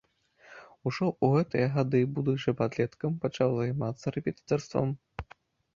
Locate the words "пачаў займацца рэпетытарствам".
3.27-4.99